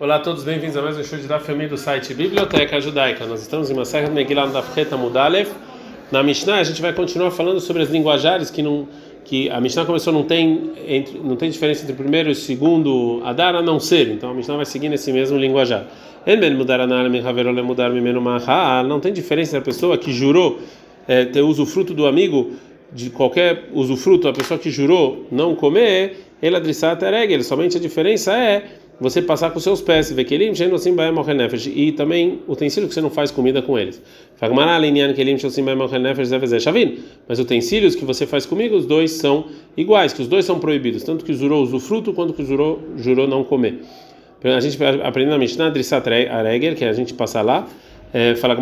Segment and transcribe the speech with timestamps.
[0.00, 3.26] Olá a todos, bem-vindos a mais um show de da família do site Biblioteca Judaica.
[3.26, 5.50] Nós estamos em uma de Megillah da Fcheta Mudalev.
[6.12, 8.86] Na Mishnah a gente vai continuar falando sobre as linguajares que não
[9.24, 12.34] que a Mishnah começou não tem entre, não tem diferença entre o primeiro e o
[12.36, 14.08] segundo Adar a não ser.
[14.10, 15.84] Então a Mishnah vai seguir nesse mesmo linguajar.
[18.86, 20.60] Não tem diferença entre a pessoa que jurou
[21.08, 22.52] é, ter usufruto do amigo
[22.92, 27.42] de qualquer usufruto, a pessoa que jurou não comer, ele adrissat eregel.
[27.42, 28.64] Somente a diferença é
[29.00, 30.94] você passar com seus pés, vekelim, assim
[31.74, 34.02] e também utensílios que você não faz comida com eles.
[37.28, 41.04] Mas utensílios que você faz comigo, os dois são iguais, que os dois são proibidos,
[41.04, 43.82] tanto que jurou usufruto quanto que jurou, jurou não comer.
[44.42, 46.04] A gente aprende na Mishnah, Drissat
[46.76, 47.68] que é a gente passa lá,
[48.12, 48.56] é, fala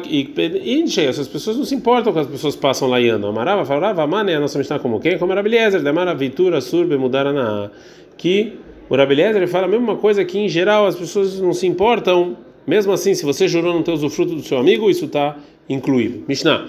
[0.00, 3.30] que e essas pessoas não se importam com as pessoas passam lá e andam.
[3.30, 5.18] Amarava, falava, mane, a nossa Mishnah como quem?
[5.18, 7.70] Como era Beliezer, demara, vitura, surbe, mudara na
[8.16, 12.36] que o Rabeliezer fala a mesma coisa que em geral as pessoas não se importam.
[12.66, 15.36] Mesmo assim, se você jurou não ter usufruto do seu amigo, isso está
[15.68, 16.24] incluído.
[16.26, 16.68] Mishnah.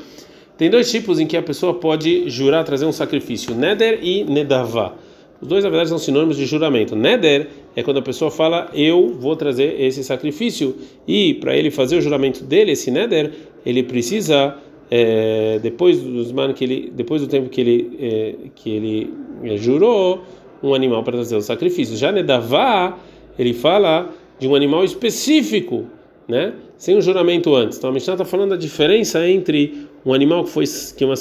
[0.58, 4.93] Tem dois tipos em que a pessoa pode jurar trazer um sacrifício: Neder e Nedavá.
[5.41, 6.95] Os dois, na verdade, são sinônimos de juramento.
[6.95, 10.75] Neder é quando a pessoa fala, eu vou trazer esse sacrifício.
[11.08, 13.31] E para ele fazer o juramento dele, esse Neder,
[13.66, 14.58] ele precisa,
[14.89, 20.23] é, depois, man que ele, depois do tempo que ele, é, que ele é, jurou,
[20.64, 21.95] um animal para trazer o sacrifício.
[21.97, 22.97] Já Nedavá,
[23.38, 25.86] ele fala de um animal específico,
[26.27, 26.53] né?
[26.77, 27.77] Sem o um juramento antes.
[27.77, 30.66] Então a Mishnah está falando da diferença entre um animal que foi,
[30.97, 31.16] que, é uma,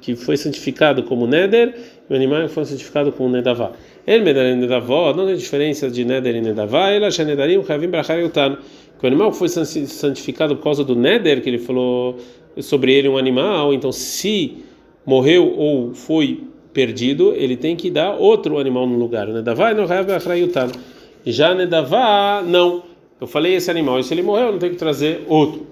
[0.00, 1.74] que foi santificado como Neder
[2.08, 3.72] e um animal foi santificado como Nedavá.
[4.06, 8.18] El Medar e Nedavó, não tem diferença de Neder e Nedavá, ela Shenedarim, Chavim, Brachar
[8.18, 8.58] e Utan.
[8.98, 12.16] Que o animal foi santificado por causa do Neder, que ele falou
[12.60, 14.58] sobre ele um animal, então se
[15.04, 19.26] morreu ou foi perdido, ele tem que dar outro animal no lugar.
[19.26, 19.86] Nedavá não
[21.24, 22.82] Já Nedavá, não.
[23.20, 25.66] Eu falei esse animal, e se ele morreu, não tem que trazer outro.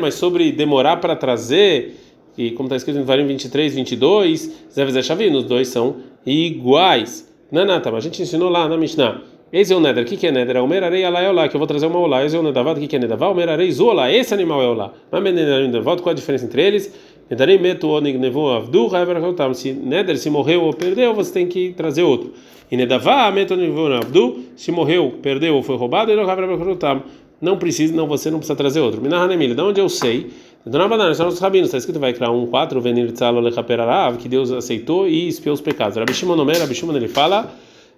[0.00, 1.96] Mas sobre demorar para trazer,
[2.36, 4.66] e como está escrito em Varim 23, 22,
[5.34, 7.30] os dois são iguais.
[7.50, 9.20] Nanata, mas a gente ensinou lá na Mishnah.
[9.52, 10.04] Esse é o Neder.
[10.04, 10.56] O que, que é Neder?
[10.56, 12.24] É o Merarei Alá é Olá, que eu vou trazer uma Olá.
[12.24, 12.72] Esse é o Nedavá.
[12.72, 13.28] O que, que é Nedavá?
[13.28, 14.10] O Merarei Zola.
[14.10, 14.92] Esse animal é Olá.
[15.10, 16.90] Mas Nedarim Nedavá, qual a diferença entre eles?
[17.28, 19.18] Nedarim Metu Onig Nevu Avdu Haver
[19.54, 22.32] Se Neder se morreu ou perdeu, você tem que trazer outro.
[22.70, 27.02] E Nedavá Metu Nevu Avdu, se morreu, perdeu ou foi roubado, ele não
[27.42, 29.02] não precisa, não, você não precisa trazer outro.
[29.02, 30.30] Minahanemile, de onde eu sei?
[30.64, 34.28] Dona Banana, são os rabinos, está escrito vai criar um 4, venir tzalo lechaperarav, que
[34.28, 35.96] Deus aceitou e espiou os pecados.
[35.96, 37.52] Rabi Shimon Omer, Rabi Shimon ele fala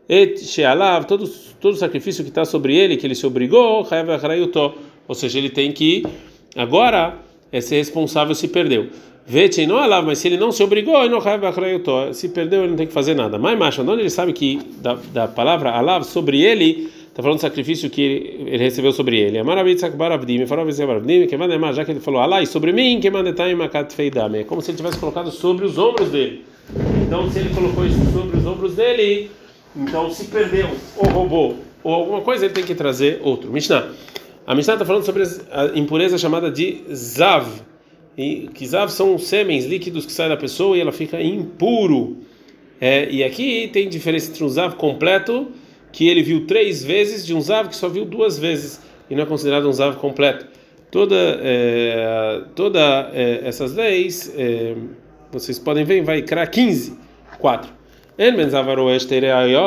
[0.08, 1.28] et she'alav, todo,
[1.60, 3.86] todo sacrifício que está sobre ele, que ele se obrigou,
[5.06, 6.04] ou seja, ele tem que
[6.56, 7.18] agora
[7.52, 8.88] é ser responsável se perdeu.
[9.26, 10.96] Vete não alav, mas se ele não se obrigou,
[12.12, 13.38] se perdeu, ele não tem que fazer nada.
[13.38, 17.42] Mas macho, onde ele sabe que da, da palavra alav sobre ele está falando do
[17.42, 19.38] sacrifício que ele, ele recebeu sobre ele.
[21.72, 25.64] Já que ele falou, alai, sobre mim, que É como se ele tivesse colocado sobre
[25.64, 26.44] os ombros dele.
[27.06, 29.30] Então, se ele colocou isso sobre os ombros dele,
[29.76, 33.52] então, se perdeu ou roubou ou alguma coisa, ele tem que trazer outro.
[33.52, 33.92] Mishnah.
[34.44, 35.22] A Mishnah está falando sobre
[35.52, 37.46] a impureza chamada de Zav.
[38.16, 42.16] E que Zav são sêmens líquidos que saem da pessoa e ela fica impuro.
[42.80, 45.48] É, e aqui tem diferença entre um Zav completo,
[45.94, 48.80] que ele viu três vezes, de um Zav que só viu duas vezes.
[49.08, 50.44] E não é considerado um Zav completo.
[50.90, 54.74] Toda, é, toda é, essas leis, é,
[55.30, 56.98] vocês podem ver, vai criar 15,
[57.38, 57.72] 4.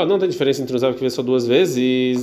[0.06, 2.14] Não tem diferença entre o Zav que vê só duas vezes e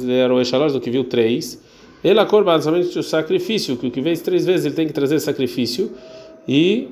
[0.70, 1.58] do que viu três.
[2.04, 5.18] Ele acorda somente o sacrifício, que o que vê três vezes ele tem que trazer
[5.18, 5.92] sacrifício.
[6.46, 6.88] E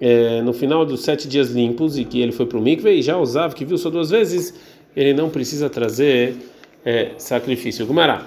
[0.00, 3.02] é, no final dos sete dias limpos, e que ele foi para o mikve, e
[3.02, 4.52] já o Zav que viu só duas vezes,
[4.96, 6.34] ele não precisa trazer
[6.86, 7.84] é, sacrifício.
[7.84, 8.22] Gumará.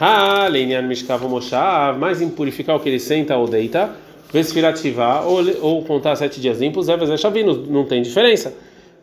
[0.00, 3.90] Ha, leinian mishkav moshav, mais impurificar o que ele senta ou deita,
[4.32, 6.96] vesfirativar, ou, ou contar sete dias limpos, é
[7.68, 8.54] não tem diferença.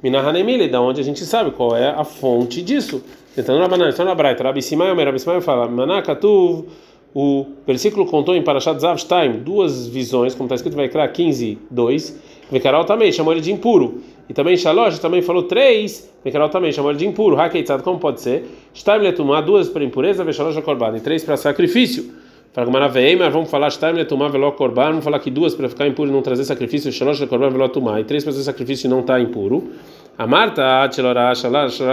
[0.01, 3.03] Minahanemile, da onde a gente sabe qual é a fonte disso.
[3.35, 6.69] Tentando na banana, então na Braita, Rabi Simai, Rabi Simai fala, Manakatuv,
[7.13, 12.21] o versículo contou em Parashat Zavshtaim duas visões, como está escrito, vai criar 15, 2.
[12.51, 14.01] Vekaral também chamou ele de impuro.
[14.29, 16.11] E também Shalosh também falou três.
[16.23, 17.39] Vekaral também chamou ele de impuro.
[17.39, 18.45] Hakeitzad, como pode ser?
[18.73, 22.11] Shtaim letumá, duas para impureza, Veshalosh korban, e três para sacrifício.
[22.53, 22.89] Fala Gumara
[23.29, 26.21] vamos falar Shtaim letumá velo korban, vamos falar que duas para ficar impuro e não
[26.21, 29.71] trazer sacrifício, Shalosh korban velo tumá, e três para fazer sacrifício e não está impuro.
[30.17, 30.89] A Marta,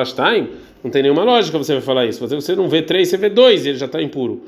[0.04, 0.48] Shtaim,
[0.84, 2.26] não tem nenhuma lógica você vai falar isso.
[2.26, 4.42] Você não vê três, você vê dois e ele já está impuro.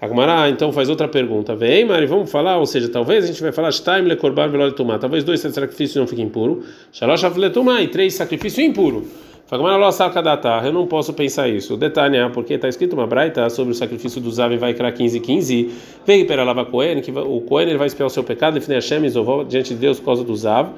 [0.00, 1.56] Agmará então faz outra pergunta.
[1.56, 4.70] Vem, Mari, vamos falar, ou seja, talvez a gente vai falar Shtaim le korban velo
[4.72, 4.98] tumá.
[4.98, 6.62] Talvez dois sacrifícios não fiquem impuro.
[6.92, 9.06] Shalosh letumá e três sacrifício impuro.
[9.50, 11.74] Eu não posso pensar isso.
[11.74, 15.70] Detalhe, porque está escrito uma braita sobre o sacrifício do Zav vai criar 15 15.
[16.06, 19.44] Vem para lava Cohen, que o Cohen vai espiar o seu pecado, define Hashem e
[19.48, 20.68] diante de Deus por causa do Zav.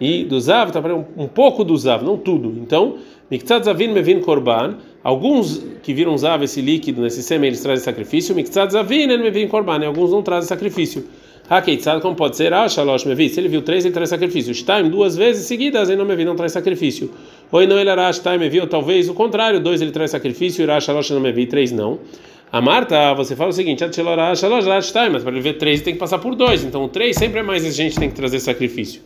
[0.00, 2.54] E do Zav, está um, um pouco do Zav, não tudo.
[2.60, 2.94] Então,
[3.32, 4.76] Miktzat Zavin Mevin Korban.
[5.02, 8.34] Alguns que viram Zav, esse líquido, nesse sêmen, eles trazem sacrifício.
[8.34, 9.86] Miktzat Zavin Mevin Korban.
[9.86, 11.06] Alguns não trazem sacrifício.
[11.48, 12.52] Hakeitzad, como pode ser?
[12.52, 13.30] Ah, Shalosh Mevi.
[13.30, 14.54] Se ele viu três, ele traz sacrifício.
[14.54, 17.10] Shtaim, duas vezes seguidas, ele não Mevi, não traz sacrifício.
[17.50, 20.78] Ou não ele era Shtaim Mevi, ou talvez o contrário, dois ele traz sacrifício, Irá
[20.78, 22.00] Shalosh não Mevi, três não.
[22.52, 26.34] A Marta, você fala o seguinte, mas para ele ver três tem que passar por
[26.34, 29.00] dois, então três sempre é mais gente tem que trazer sacrifício.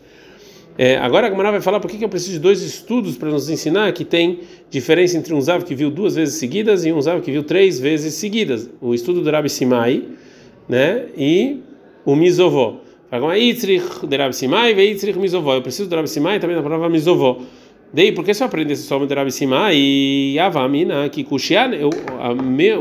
[0.79, 3.31] É, agora a Gamara vai falar por que, que eu preciso de dois estudos para
[3.31, 7.01] nos ensinar que tem diferença entre um Zav que viu duas vezes seguidas e um
[7.01, 8.69] Zav que viu três vezes seguidas.
[8.81, 10.05] O estudo do Rabi Simai,
[10.69, 11.07] né?
[11.17, 11.61] E
[12.05, 12.81] o misovó.
[15.55, 17.39] Eu preciso do Rabi Simai também da palavra misovó.
[17.93, 21.91] Daí, por que se eu aprendesse só o Rabi Simai e Avamina, que Kushian, eu,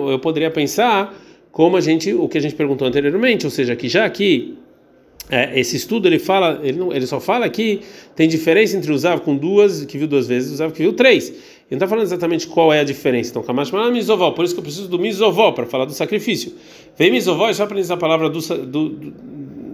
[0.09, 1.15] eu poderia pensar
[1.51, 4.57] como a gente, o que a gente perguntou anteriormente, ou seja, que já aqui
[5.29, 7.81] é, esse estudo ele fala, ele, não, ele só fala que
[8.15, 11.29] tem diferença entre o com duas, que viu duas vezes, e o que viu três.
[11.29, 11.39] Ele
[11.71, 13.31] não está falando exatamente qual é a diferença.
[13.31, 16.53] Então, Kamash fala misovó, por isso que eu preciso do misovó para falar do sacrifício.
[16.95, 19.13] Vem misovó, só aprendi essa palavra do, do, do,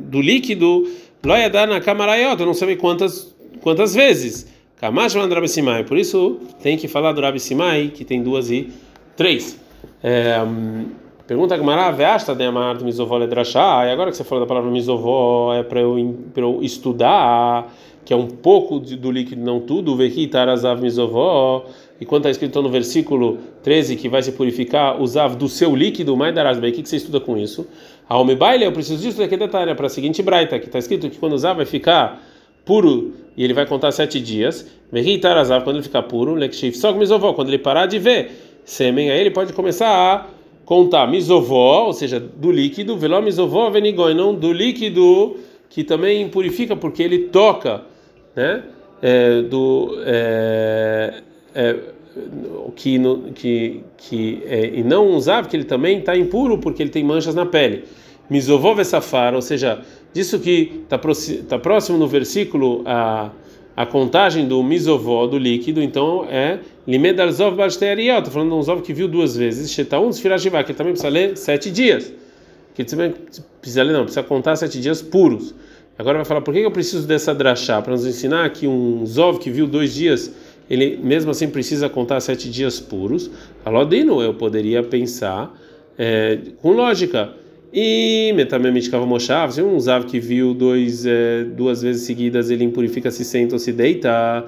[0.10, 0.90] do líquido,
[1.24, 4.48] loyadar na camaraiota, não sei quantas, quantas vezes.
[4.78, 8.70] Kamash fala Rabi Simai, por isso tem que falar Rabi Simai, que tem duas e
[9.18, 9.60] três.
[10.02, 10.40] É,
[11.28, 14.72] Pergunta Gamara, Veasta de Amar do Misovó Ledrashá, e agora que você falou da palavra
[14.72, 15.98] Misovó, é para eu,
[16.36, 17.72] eu estudar,
[18.04, 21.66] que é um pouco do líquido, não tudo, Vehi Tarazav Misovó,
[22.00, 26.18] e quando está escrito no versículo 13 que vai se purificar, usav do seu líquido,
[26.18, 27.68] mais darasbei, o que, você estuda com isso?
[28.10, 31.10] A Omebaile, eu preciso disso daqui detalhe, é para a seguinte braita, que está escrito
[31.10, 32.22] que quando usar vai ficar
[32.66, 36.92] puro e ele vai contar sete dias, Vehi Tarazav, quando ele ficar puro, Lekshif, só
[36.92, 38.32] com Misovó, quando ele parar de ver
[38.66, 40.41] sêmen, aí ele pode começar a
[40.72, 45.36] contar misovó, ou seja, do líquido, veló misovó venigoi, não do líquido
[45.70, 47.82] que também purifica porque ele toca,
[48.34, 48.64] né?
[49.02, 51.24] É, do é,
[51.54, 51.76] é,
[52.74, 56.90] que, no, que, que é, e não usar porque ele também está impuro porque ele
[56.90, 57.84] tem manchas na pele.
[58.30, 59.82] Misovó vesafar, ou seja,
[60.14, 60.98] disso que está
[61.50, 63.30] tá próximo no versículo a
[63.82, 68.84] a contagem do misovó, do líquido, então é limedarzov basteriot, estou falando de um zov
[68.84, 72.14] que viu duas vezes, shetaun sfirashivá, que ele também precisa ler sete dias,
[72.76, 73.12] que também
[73.60, 75.56] precisa ler, não, precisa contar sete dias puros.
[75.98, 77.82] Agora vai falar, por que eu preciso dessa drachá?
[77.82, 80.32] Para nos ensinar que um zov que viu dois dias,
[80.70, 83.32] ele mesmo assim precisa contar sete dias puros.
[83.66, 85.60] Alodino, eu poderia pensar
[85.98, 87.34] é, com lógica,
[87.74, 93.10] e metamemitkava moshav, se um zav que viu dois, é, duas vezes seguidas, ele impurifica,
[93.10, 94.46] se senta ou se deita,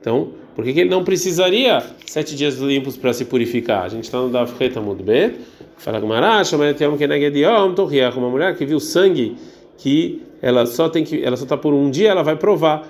[0.00, 3.84] então, por que, que ele não precisaria sete dias limpos para se purificar?
[3.84, 4.50] A gente está no Dav
[4.82, 5.34] muito bem.
[5.76, 6.52] Fala Gumarash,
[8.18, 9.36] uma mulher que viu sangue
[9.78, 12.88] que ela só tem que ela só está por um dia, ela vai provar.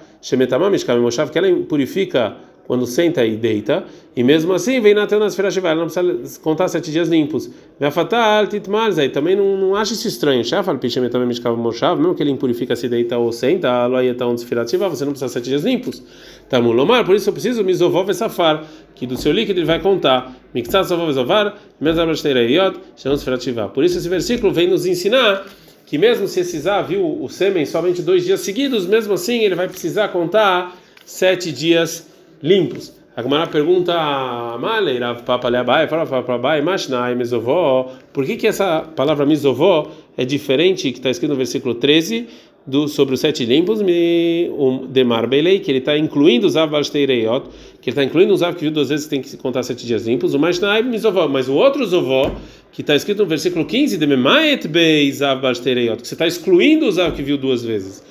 [1.30, 2.36] que ela purifica
[2.70, 3.82] quando senta e deita,
[4.14, 7.50] e mesmo assim vem na tela ela não precisa contar sete dias limpos.
[7.90, 10.44] fatal titmaz, aí também não, não acha isso estranho.
[10.44, 14.36] Shafal pichem também mishkav moshav, mesmo que ele impurifica se deita ou senta, loia um
[14.36, 16.00] desfirativa, você não precisa sete dias limpos.
[16.48, 18.62] Tamulomar, por isso eu preciso misovov safar,
[18.94, 20.32] que do seu líquido ele vai contar.
[20.54, 23.68] Mixat sovov zovar, mesabrasteiraiot, shalom desfirativa.
[23.68, 25.44] Por isso esse versículo vem nos ensinar
[25.86, 29.56] que mesmo se esse Zá viu o sêmen somente dois dias seguidos, mesmo assim ele
[29.56, 32.09] vai precisar contar sete dias
[32.42, 32.98] limpos.
[33.16, 38.36] A Gemara pergunta a Malei, Rav Papa Leabai, fala para Abai, Mashnai, Mesovó, por que
[38.36, 42.28] que essa palavra Mesovó é diferente que está escrito no versículo 13
[42.66, 47.48] do, sobre os sete limpos, um, de Marbelei, que ele está incluindo os Avasteireiot,
[47.80, 49.84] que ele está incluindo os Av que viu duas vezes que tem que contar sete
[49.86, 52.30] dias limpos, o Mashnai, Mesovó, mas o outro Zovó,
[52.72, 56.98] que está escrito no versículo 15, de Memaet Beis Avasteireiot, que você está excluindo os
[56.98, 58.04] Av que viu duas vezes.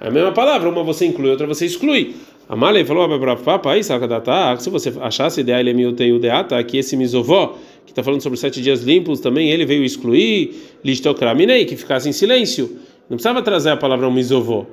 [0.00, 2.14] É a mesma palavra, uma você inclui, outra você exclui.
[2.48, 5.74] A Malei falou para papai, se você achasse ideia ele é
[6.10, 9.84] o deata que esse misovó que está falando sobre sete dias limpos também ele veio
[9.84, 12.78] excluir listokraminei que ficasse em silêncio.
[13.10, 14.66] Não precisava trazer a palavra misovó.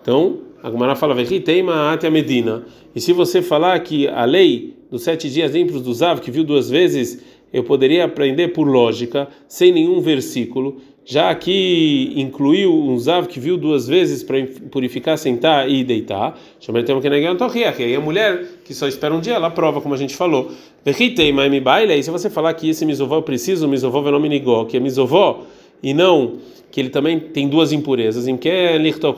[0.00, 1.14] Então a Gumara fala
[1.62, 2.64] uma até medina.
[2.94, 6.44] E se você falar que a lei dos sete dias limpos do Zav que viu
[6.44, 10.78] duas vezes eu poderia aprender por lógica, sem nenhum versículo,
[11.10, 16.80] já que incluiu um zav que viu duas vezes para purificar, sentar e deitar, chama
[16.80, 17.32] então que negar
[17.72, 20.52] que aí a mulher que só espera um dia, ela prova, como a gente falou.
[20.84, 24.66] Vechitei, mas me baile, e se você falar que esse misovó eu preciso, misovó venomiligó,
[24.66, 25.44] que é misovó
[25.82, 28.28] e não que ele também tem duas impurezas.
[28.28, 29.14] Em que é e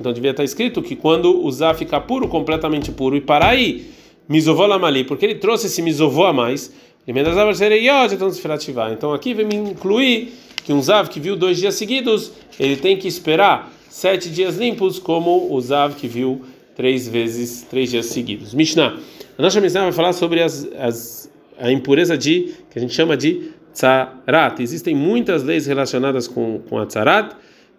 [0.00, 3.86] Então devia estar escrito que quando usar ficar puro, completamente puro, e parar aí,
[4.28, 6.74] misovolamali, porque ele trouxe esse misovó a mais,
[7.06, 7.30] então
[9.14, 13.08] aqui vem me incluir que um zav que viu dois dias seguidos, ele tem que
[13.08, 16.42] esperar sete dias limpos, como o zav que viu
[16.76, 18.52] três vezes, três dias seguidos.
[18.52, 18.98] Mishnah.
[19.38, 23.16] A nossa Mishnah vai falar sobre as, as, a impureza de, que a gente chama
[23.16, 24.60] de tzarat.
[24.60, 27.34] Existem muitas leis relacionadas com, com a tzarat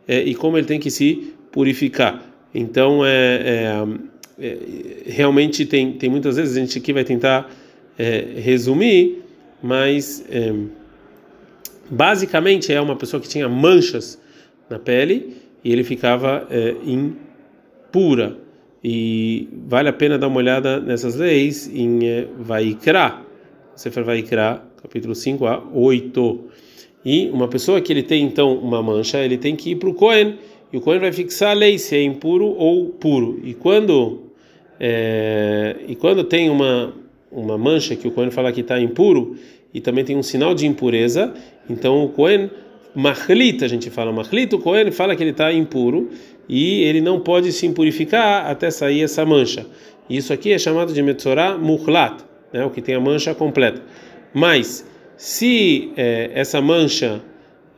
[0.07, 2.19] é, e como ele tem que se purificar.
[2.55, 3.85] Então, é,
[4.39, 4.57] é, é,
[5.05, 7.51] realmente tem, tem muitas vezes a gente aqui vai tentar
[7.99, 9.21] é, resumir,
[9.61, 10.51] mas é,
[11.89, 14.19] basicamente é uma pessoa que tinha manchas
[14.69, 16.47] na pele e ele ficava
[16.85, 18.37] impura.
[18.83, 21.99] E vale a pena dar uma olhada nessas leis em
[22.37, 23.21] Vaikra.
[23.75, 26.39] Você vai Vaikra capítulo 5 a 8.
[27.05, 29.93] E uma pessoa que ele tem então uma mancha, ele tem que ir para o
[29.93, 30.37] Cohen,
[30.71, 33.39] e o Cohen vai fixar a lei se é impuro ou puro.
[33.43, 34.23] E quando
[34.79, 36.93] é, e quando tem uma
[37.31, 39.35] uma mancha que o Cohen fala que está impuro
[39.73, 41.33] e também tem um sinal de impureza,
[41.69, 42.49] então o Cohen
[42.95, 46.09] Machlita, a gente fala Machlita, o Cohen fala que ele está impuro
[46.47, 49.65] e ele não pode se impurificar até sair essa mancha.
[50.09, 53.81] Isso aqui é chamado de Metzorah Muhlat, né, o que tem a mancha completa.
[54.33, 54.85] Mas
[55.15, 57.21] se é, essa mancha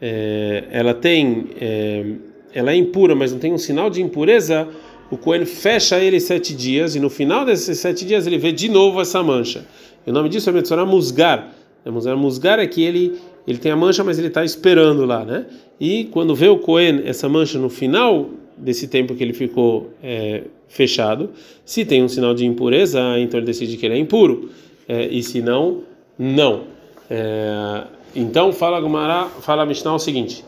[0.01, 2.05] é, ela tem é,
[2.53, 4.67] ela é impura, mas não tem um sinal de impureza,
[5.09, 8.69] o Cohen fecha ele sete dias e no final desses sete dias ele vê de
[8.69, 9.65] novo essa mancha.
[10.05, 11.53] E o nome disso é Metzorah Musgar.
[11.85, 15.47] É, Musgar é que ele ele tem a mancha, mas ele está esperando lá, né?
[15.79, 20.43] E quando vê o Cohen essa mancha no final desse tempo que ele ficou é,
[20.67, 21.31] fechado,
[21.65, 24.51] se tem um sinal de impureza, então ele decide que ele é impuro.
[24.87, 25.81] É, e se não,
[26.17, 26.61] não.
[27.09, 27.83] É,
[28.15, 30.45] então fala Gumara, fala Mishnah o seguinte: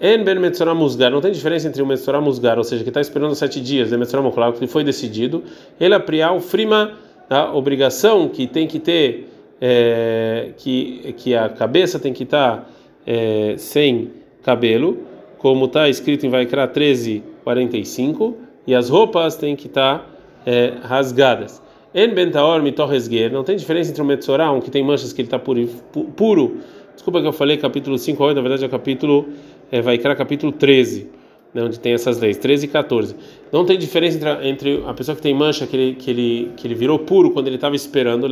[0.00, 0.38] En ben
[0.74, 3.92] Musgar, não tem diferença entre o Metzorah Musgar, ou seja, que está esperando sete dias,
[3.92, 5.42] é Metzorah Moklar, que foi decidido,
[5.80, 6.92] ele apriar o frima,
[7.30, 9.28] a obrigação que tem que ter,
[9.60, 12.70] é, que, que a cabeça tem que estar
[13.06, 14.10] é, sem
[14.42, 14.98] cabelo,
[15.38, 18.36] como está escrito em Vaikra 13, 45,
[18.66, 20.08] e as roupas têm que estar
[20.44, 21.62] é, rasgadas.
[21.94, 25.28] En bentaor mitorresguer, não tem diferença entre o metzorah, um que tem manchas que ele
[25.28, 25.66] está puro,
[26.14, 26.58] puro.
[26.94, 29.28] Desculpa que eu falei capítulo 5 8, na verdade é capítulo,
[29.70, 31.08] é, vai criar capítulo 13,
[31.56, 33.16] né, onde tem essas leis, 13 e 14.
[33.50, 36.66] Não tem diferença entre, entre a pessoa que tem mancha, que ele, que ele, que
[36.66, 38.24] ele virou puro quando ele estava esperando,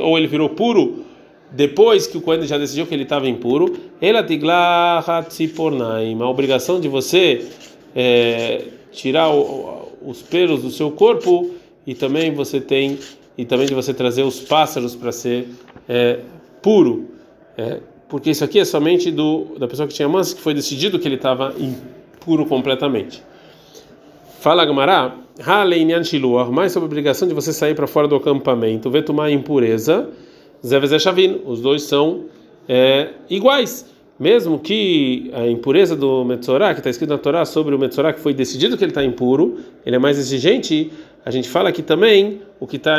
[0.00, 1.04] ou ele virou puro
[1.50, 3.76] depois que o Cohen já decidiu que ele estava impuro,
[6.24, 7.46] a obrigação de você
[7.94, 11.50] é, tirar o, os pelos do seu corpo
[11.86, 12.98] e também você tem
[13.36, 15.48] e também de você trazer os pássaros para ser
[15.86, 16.20] é,
[16.62, 17.10] puro,
[17.58, 20.98] é, porque isso aqui é somente do da pessoa que tinha mansa que foi decidido
[20.98, 22.03] que ele estava impuro
[22.46, 23.22] completamente.
[24.40, 25.14] Fala Gamará,
[26.50, 30.08] mais sobre a obrigação de você sair para fora do acampamento, ver tomar impureza,
[30.64, 32.24] Zeveze Shavin, os dois são
[32.68, 33.92] é, iguais.
[34.18, 38.20] Mesmo que a impureza do Metzorah, que está escrito na Torá sobre o Metzorah que
[38.20, 40.90] foi decidido que ele está impuro, ele é mais exigente
[41.24, 42.98] a gente fala que também o que está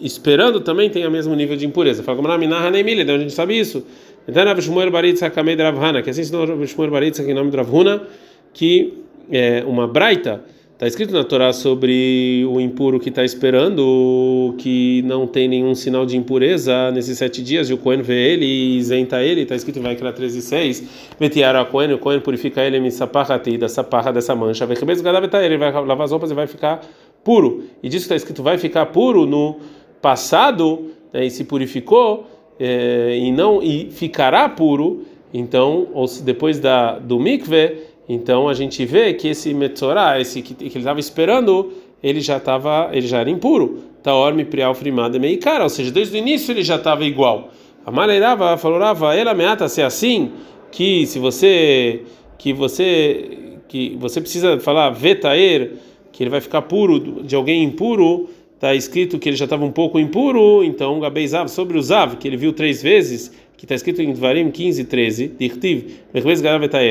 [0.00, 2.02] esperando também tem o mesmo nível de impureza.
[2.02, 3.84] Fala como na Minah Hanemile, então a gente sabe isso.
[4.26, 7.50] Então, Rav Shmuel Baritza Kamei Dravhana, que assim ensinou Rav Shmuel Baritza, que em nome
[7.50, 8.02] de Dravhuna,
[8.52, 8.94] que
[9.30, 15.26] é uma braita, está escrito na Torá sobre o impuro que está esperando, que não
[15.26, 19.22] tem nenhum sinal de impureza nesses sete dias, e o Cohen vê ele e isenta
[19.22, 20.88] ele, está escrito em Vaikra 13 e 6,
[21.20, 26.02] Metiara Cohen, o Cohen purifica ele, me sapahati, da saparra dessa mancha, ele vai lavar
[26.02, 26.80] as roupas e vai ficar
[27.24, 27.64] puro.
[27.82, 29.56] E disso está escrito vai ficar puro no
[30.00, 32.26] passado né, e se purificou
[32.58, 35.04] é, e não e ficará puro.
[35.32, 37.76] Então, ou se depois da do mikve,
[38.08, 41.72] então a gente vê que esse metzorá, esse que, que ele estava esperando,
[42.02, 43.80] ele já estava, ele já era impuro.
[44.02, 47.50] Taorme prial frimada meikara, ou seja, desde o início ele já estava igual.
[47.84, 48.80] A maneirava falou
[49.14, 50.32] ela ameaça ser assim
[50.70, 52.02] que se você
[52.38, 55.72] que você que você precisa falar vetaer
[56.12, 59.70] que ele vai ficar puro de alguém impuro, está escrito que ele já estava um
[59.70, 64.02] pouco impuro, então Gabeizav sobre o Zav, que ele viu três vezes, que está escrito
[64.02, 65.84] em Dvarim 15 e 13, Dirtiv,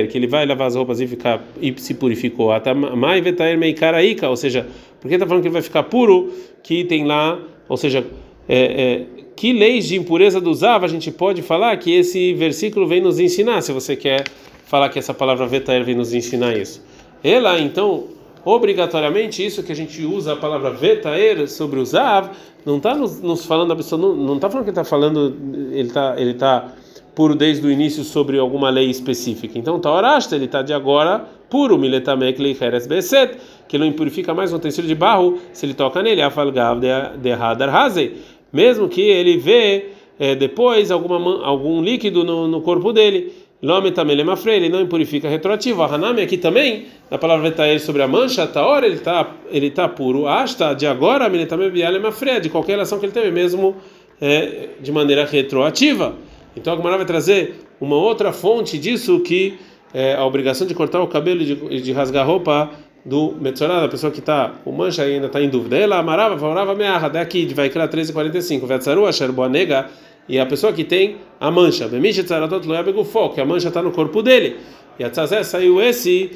[0.09, 2.51] que ele vai lavar as roupas e ficar e se purificou.
[2.51, 4.65] Ou seja,
[5.01, 6.31] porque está falando que ele vai ficar puro,
[6.63, 8.05] que tem lá, ou seja,
[8.47, 9.05] é, é,
[9.35, 13.19] que leis de impureza do Zav a gente pode falar que esse versículo vem nos
[13.19, 14.23] ensinar, se você quer
[14.65, 16.81] falar que essa palavra vetaer vem nos ensinar isso.
[17.21, 18.05] Ela, então,
[18.47, 22.29] obrigatoriamente isso que a gente usa a palavra vetaer sobre o zav,
[22.65, 25.35] não está nos, nos, falando a pessoa, não está falando que está falando,
[25.71, 26.73] ele está ele tá
[27.13, 29.57] puro desde o início sobre alguma lei específica.
[29.57, 33.37] Então, Taorasta, ele está de agora puro, Miletamek Leicheres Beset,
[33.67, 38.17] que não impurifica mais um utensílio de barro se ele toca nele, Afalgav de Hazei,
[38.53, 39.89] mesmo que ele vê
[40.19, 43.33] é, depois alguma, algum líquido no, no corpo dele.
[43.61, 45.81] Ele não impurifica retroativo.
[45.81, 49.71] A Hanami aqui também, na palavra Vetael sobre a mancha, a hora ele está ele
[49.71, 50.27] tá puro.
[50.27, 53.75] Asta de agora, de qualquer relação que ele teve, mesmo
[54.21, 56.15] é, de maneira retroativa.
[56.55, 59.57] Então a Gemara vai trazer uma outra fonte disso que
[59.93, 62.69] é a obrigação de cortar o cabelo e de, de rasgar a roupa
[63.05, 65.77] do Metzorah, da pessoa que está com mancha ainda está em dúvida.
[65.77, 68.65] Ela amarava, favorava mearra, daqui de vai criar 13,45.
[68.67, 69.89] Vetzaru, Asher Boanega
[70.27, 74.57] e a pessoa que tem a mancha, que a mancha está no corpo dele.
[74.99, 76.31] E a tzazé saiu esse,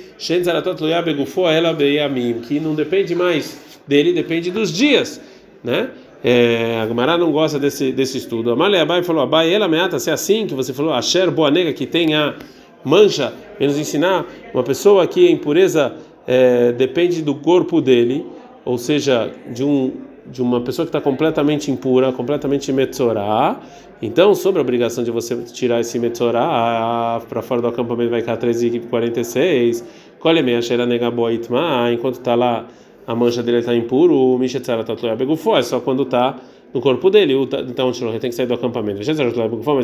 [2.41, 5.19] que não depende mais dele, depende dos dias,
[5.63, 5.89] né?
[6.24, 8.51] É, a Gemara não gosta desse, desse estudo.
[8.51, 11.74] Amália Abai falou: Abai, ela meata, se é assim que você falou, Asher boa nega
[11.74, 12.36] que tem a
[12.83, 15.95] mancha, menos ensinar uma pessoa que a impureza
[16.27, 18.24] é, depende do corpo dele,
[18.63, 19.91] ou seja, de um
[20.25, 23.59] de uma pessoa que está completamente impura, completamente metzorá,
[24.01, 28.37] então sobre a obrigação de você tirar esse metzorá para fora do acampamento vai ficar
[28.37, 29.83] 13h46,
[30.19, 32.67] colhe meia cheira negaboitma, enquanto está lá
[33.05, 36.35] a mancha dele está impuro, o mishetzara tatuya begufo, é só quando está
[36.73, 37.33] no corpo dele.
[37.69, 38.99] Então Tiluah tem que sair do acampamento.
[38.99, 39.07] Mas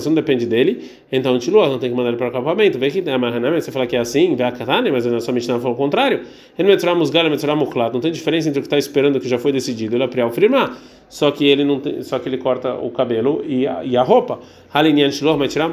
[0.02, 2.78] isso não depende dele, então Tiluah não tem que mandar ele para o acampamento.
[2.78, 4.36] Vê que você fala que é assim,
[4.92, 6.22] mas na sua Mishnah falou o contrário.
[6.58, 7.94] Metrá muklat.
[7.94, 9.96] Não tem diferença entre o que está esperando que já foi decidido.
[9.96, 10.78] Ele é afirmar.
[11.10, 14.04] Só que ele não tem, só que ele corta o cabelo e a, e a
[14.04, 14.40] roupa.
[14.74, 15.70] Halinian mas tirar,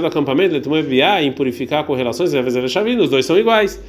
[0.00, 2.68] do acampamento, ele tomou enviar e impurificar com relações, vezes ele
[3.00, 3.80] os dois são iguais.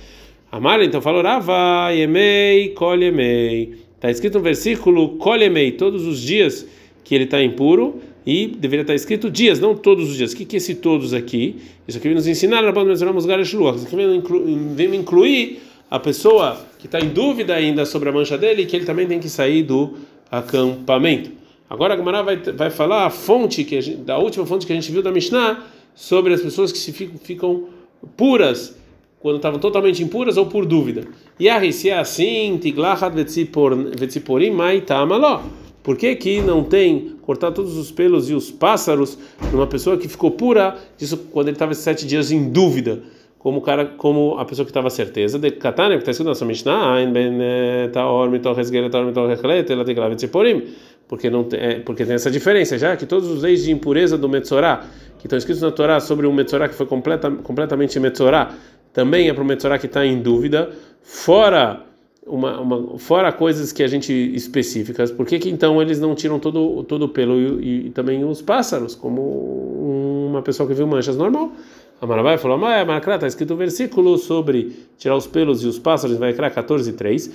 [0.52, 3.87] Amar, então falou Rava, Yemei, Kol Yemei.
[3.98, 6.68] Está escrito no versículo Kolemei, todos os dias
[7.04, 10.34] que ele está impuro, e deveria estar escrito dias, não todos os dias.
[10.34, 11.56] O que, que é esse todos aqui?
[11.88, 17.10] Isso aqui vem nos ensinar, Isso aqui vem me incluir a pessoa que está em
[17.10, 19.96] dúvida ainda sobre a mancha dele, que ele também tem que sair do
[20.30, 21.32] acampamento.
[21.68, 24.74] Agora a Gemara vai, vai falar a fonte, que a gente, da última fonte que
[24.74, 27.64] a gente viu da Mishnah, sobre as pessoas que se ficam, ficam
[28.16, 28.77] puras
[29.20, 31.06] quando estavam totalmente impuras ou por dúvida.
[31.40, 35.42] A se é assim, tiglachat vetziporim mai tamaló.
[35.84, 39.18] Por que, que não tem cortar todos os pelos e os pássaros
[39.54, 43.04] numa pessoa que ficou pura disso quando ele estava sete dias em dúvida?
[43.40, 46.46] Como, cara, como a pessoa que estava certeza de katane, que está escrito na sua
[46.46, 46.98] Mishnah.
[51.08, 54.28] Porque não é, porque tem essa diferença, já que todos os leis de impureza do
[54.28, 54.86] Metzorá,
[55.18, 58.54] que estão escritos na Torá sobre um Metzorá que foi completa, completamente Metzorá,
[58.98, 59.46] também é para o
[59.78, 60.72] que está em dúvida,
[61.04, 61.84] fora
[62.26, 66.40] uma, uma, fora coisas que a gente específicas, por que, que então eles não tiram
[66.40, 71.16] todo, todo o pelo e, e, também os pássaros, como uma pessoa que viu manchas
[71.16, 71.52] normal?
[72.02, 75.78] A Marabai falou, mas Maracrá, está escrito um versículo sobre tirar os pelos e os
[75.78, 77.32] pássaros, vai criar 14 3.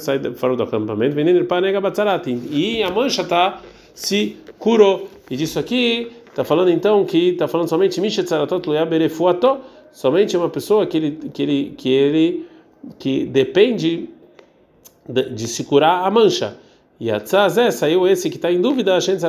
[0.00, 1.14] sai fora do acampamento,
[2.50, 3.60] e a mancha está
[3.94, 5.08] se curou.
[5.30, 9.58] E disso aqui, está falando então que está falando somente Mishetzaratot Luyaberefuato,
[9.94, 12.46] somente uma pessoa que ele que ele que ele
[12.98, 14.10] que depende
[15.08, 16.58] de, de se curar a mancha.
[16.98, 19.20] E a tzazé saiu esse que está em dúvida, a gente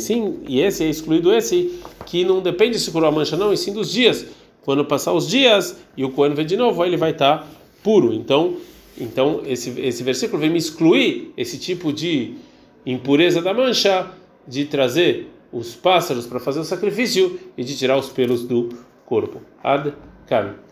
[0.00, 3.52] Sim, e esse é excluído esse que não depende de se curar a mancha, não,
[3.52, 4.26] e sim dos dias.
[4.62, 7.46] Quando passar os dias e o Cohen vem de novo, ele vai estar tá
[7.82, 8.12] puro.
[8.12, 8.56] Então,
[8.98, 12.34] então esse, esse versículo vem me excluir esse tipo de
[12.84, 14.10] impureza da mancha,
[14.46, 18.68] de trazer os pássaros para fazer o sacrifício e de tirar os pelos do
[19.08, 19.40] corpo.
[19.62, 19.94] Ad
[20.26, 20.67] Kami.